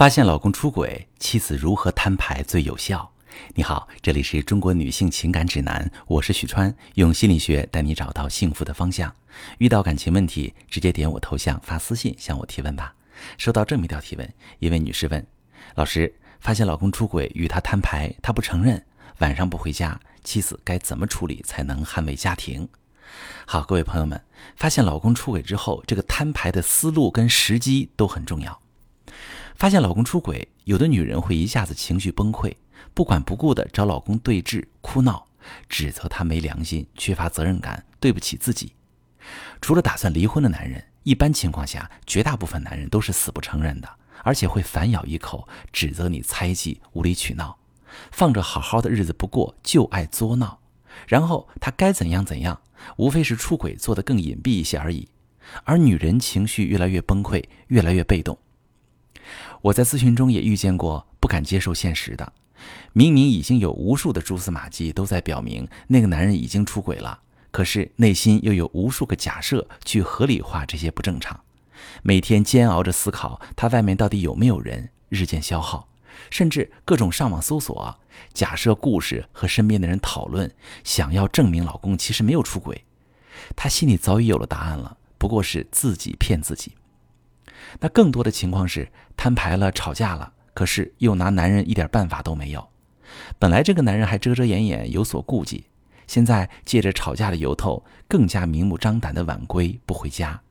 [0.00, 3.06] 发现老公出轨，妻子如何摊牌最有效？
[3.54, 9.14] 你好，这里是中国女性情感指南，我是许川，用心理学带你找到幸福的方向。
[9.58, 12.94] 遇到感情问题，直接点我头像发私信向我提问吧。
[13.36, 14.26] 收到这么一条提问，
[14.58, 15.22] 一位女士问：
[15.74, 16.10] 老师，
[16.40, 18.82] 发现老公出轨，与他摊牌，他不承认，
[19.18, 22.66] 晚上不回家，妻子该怎么处理才能捍卫家庭？
[23.44, 24.18] 好，各位朋友们，
[24.56, 28.58] 发现老公出轨之后，这个摊牌的思路跟时机都很重要。
[29.56, 32.54] 发现老公出轨，有的女人会一下子情绪崩溃，
[32.94, 35.26] 不管不顾的找老公对峙、哭闹，
[35.68, 38.72] 指责他没良心、缺乏责任感、对不起自己。
[39.60, 43.88] 除了打算离婚的男人，一般情况下，绝大部分男人都是死不承认的，
[44.22, 47.58] 而且会反咬一口，指责你猜忌、无理取闹，
[48.10, 50.58] 放着好好的日子不过，就爱作闹。
[51.06, 52.60] 然后他该怎样怎样，
[52.96, 55.08] 无非是出轨做得更隐蔽一些而已。
[55.64, 58.38] 而女人情绪越来越崩溃，越来越被动。
[59.62, 62.32] 我在咨询中也遇见过不敢接受现实的，
[62.92, 71.38] 明明已经有无数的蛛丝马迹都在表明那个男人已经出轨了，可是内心又有无数个假设去合理化这些不正常，
[72.02, 75.88] 每天煎熬着思考他外面到底有没有人，日渐消耗，
[76.30, 77.98] 甚至各种上网搜索
[78.32, 80.50] 假设故事和身边的人讨论，
[80.84, 82.84] 想要证明老公其实没有出轨，
[83.54, 86.72] 她心里早已有了答案了，不过是自己骗自己。
[87.78, 92.68] 那更多的情况是摊牌了、吵架了，可是又拿男人一点办法都没有。
[93.38, 95.66] 本来这个男人还遮遮掩掩、有所顾忌，
[96.06, 100.42] 现在借着吵架的由头，更加明目张胆的晚归不回家，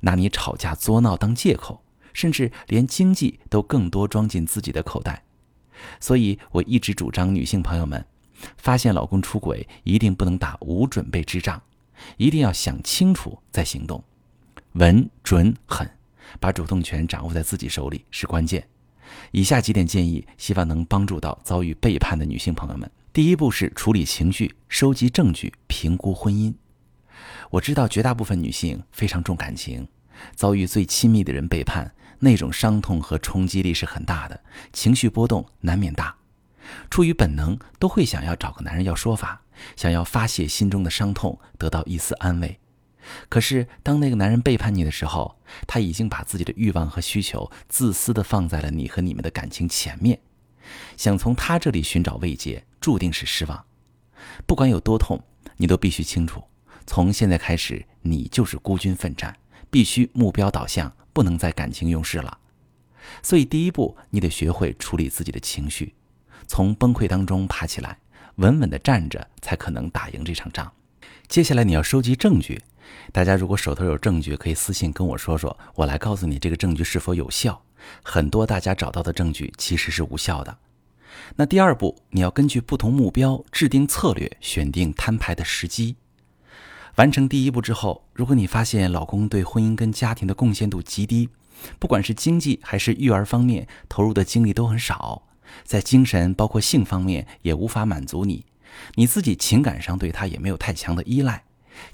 [0.00, 5.24] 拿你吵架作闹当借口，甚至连经济都更多装进自己的口袋。
[6.00, 8.04] 所以我一直主张女性朋友们，
[8.56, 11.60] 发现老公出轨，一定不能打无准备之仗，
[12.16, 14.02] 一定要想清楚再行动，
[14.72, 15.90] 稳、准、狠。
[16.40, 18.66] 把主动权掌握在自己手里是关键。
[19.30, 22.90] 以下几点建议，希望能帮助到遭遇背叛的女性朋友们。
[23.12, 26.52] 第一步是处理情绪、收集证据、评估婚姻。
[27.50, 29.86] 我知道绝大部分女性非常重感情，
[30.34, 34.38] 遭遇最亲密的人背叛，那种伤痛和冲击力是很大的，
[34.72, 36.14] 情绪波动难免大。
[36.90, 39.40] 出于本能，都会想要找个男人要说法，
[39.76, 42.58] 想要发泄心中的伤痛，得到一丝安慰。
[43.28, 50.18] 可是，当那个男人背叛你的时候，他已经把自己的欲望和需求自私的放在了你和你们的感情前面，
[50.96, 53.64] 想从他这里寻找慰藉，注定是失望。
[54.46, 55.22] 不管有多痛，
[55.56, 56.42] 你都必须清楚，
[56.86, 59.36] 从现在开始，你就是孤军奋战，
[59.70, 62.38] 必须目标导向，不能再感情用事了。
[63.22, 65.94] 所以，第一步，你得学会处理自己的情绪，
[66.48, 67.98] 从崩溃当中爬起来，
[68.36, 70.72] 稳稳的站着，才可能打赢这场仗。
[71.28, 72.60] 接下来，你要收集证据。
[73.12, 77.62] 大家如果手头有证据，可以私信跟我说说，我来告诉你这个证据是否有效。
[78.02, 80.58] 很多大家找到的证据其实是无效的。
[81.36, 85.96] 那第二步，你要根据不同目标制定策略，选定摊牌的时机。
[86.96, 91.28] 完成第一步之后，如果你发现老公对婚姻跟家庭的贡献度极低，
[91.78, 95.22] 不管是经济还是育儿方面投入的精力都很少，
[95.64, 98.44] 在精神包括性方面也无法满足你，
[98.94, 101.44] 你自己情感上对他也没有太强的依赖。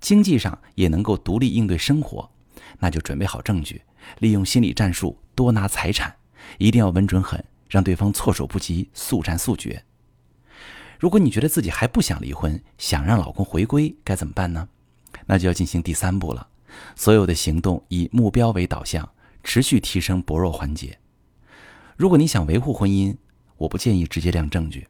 [0.00, 2.30] 经济上也能够独立应对生活，
[2.78, 3.82] 那就准备好证据，
[4.18, 6.14] 利用心理战术多拿财产，
[6.58, 9.84] 一定要稳准狠，让对方措手不及，速战速决。
[10.98, 14.68] 如果你觉得自己还不想离婚，想让老公回归，该怎么办呢？
[15.26, 16.48] 那就要进行第三步了，
[16.94, 19.08] 所有的行动以目标为导向，
[19.42, 20.98] 持续提升薄弱环节。
[21.96, 23.16] 如果你想维护婚姻，
[23.56, 24.88] 我不建议直接亮证据，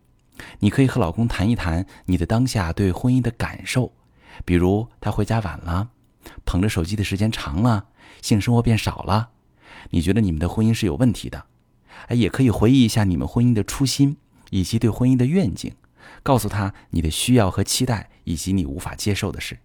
[0.58, 3.92] 你可以和老公谈一谈你的当下对婚姻的感受。
[4.44, 5.90] 比如他回家晚了，
[6.44, 7.86] 捧着手机的时间长了，
[8.22, 9.30] 性生活变少了，
[9.90, 11.46] 你觉得你们的婚姻是有问题的？
[12.08, 14.16] 哎，也可以回忆一下你们婚姻的初心
[14.50, 15.72] 以及对婚姻的愿景，
[16.22, 19.58] 告诉他你的需要和期待以及你无法接受的事。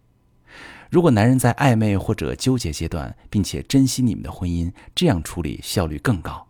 [0.91, 6.47] 如果男人在暧昧或者纠结阶段，并且珍惜你们的婚姻，这样处理效率更高。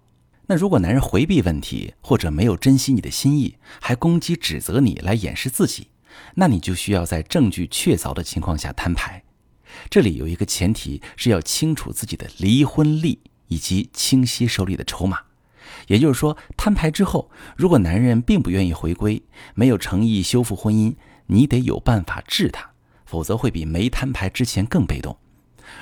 [0.48, 5.88] 那如果男人回避问题或者没有珍惜你的心意，还攻击指责你来掩饰自己？
[6.36, 9.24] 那你就需要在证据确凿的情况下摊牌。
[9.90, 15.20] 这里有一个前提是要清楚自己的离婚力以及清晰手里的筹码。
[15.88, 19.22] 也就是说，摊牌之后，如果男人并不愿意回归，
[19.54, 20.96] 没有诚意修复婚姻，
[21.28, 22.70] 你得有办法治他，
[23.06, 25.18] 否则会比没摊牌之前更被动。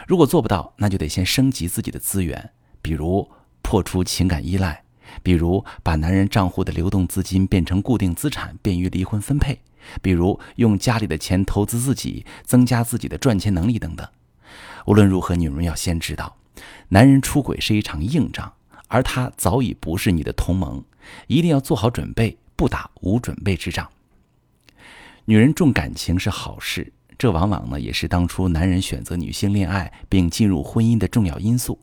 [0.08, 2.52] 如果做不到，那就得先升级自己的资源，
[2.82, 3.30] 比如
[3.62, 4.84] 破除情感依赖，
[5.22, 9.62] 比如把男人账户的流动资金变成固定资产，便于离婚分配。
[10.02, 14.08] 比如用家里的钱投资自己，增加自己的赚钱能力等等。
[14.86, 16.36] 无论如何，女人要先知道，
[16.90, 18.54] 男人出轨是一场硬仗，
[18.88, 20.84] 而他早已不是你的同盟，
[21.28, 23.90] 一定要做好准备，不打无准备之仗。
[25.26, 31.80] 女人重感情是好事，这往往呢也是当初男人选择女性恋爱并进入婚姻的重要因素。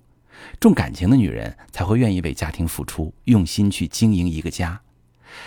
[0.59, 4.81] 重感情的女人才会愿意为家庭付出，用心去经营一个家。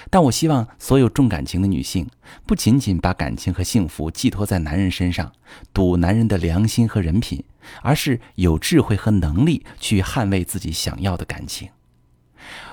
[0.09, 2.09] 但我希望所有重感情的女性，
[2.45, 5.31] 不仅仅把感情和幸福寄托在男人身上，
[5.73, 7.43] 赌男人的良心和人品，
[7.81, 11.69] 而是有智慧和能力去捍卫自己想要的感情。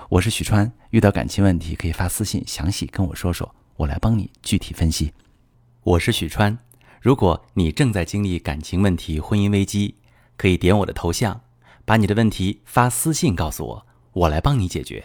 [0.09, 5.12] 我是许川，遇到感情问题可以发私信详细跟我说说，我来帮你具体分析。
[5.83, 6.59] 我是许川，
[7.01, 9.95] 如果你正在经历感情问题、婚姻危机，
[10.37, 11.41] 可以点我的头像，
[11.85, 15.05] 把你的问题发私信告诉我，我来帮你解决。